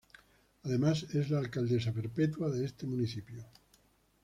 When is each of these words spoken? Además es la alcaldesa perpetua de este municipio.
Además 0.63 1.03
es 1.13 1.29
la 1.29 1.37
alcaldesa 1.37 1.91
perpetua 1.91 2.49
de 2.49 2.65
este 2.65 2.87
municipio. 2.87 3.45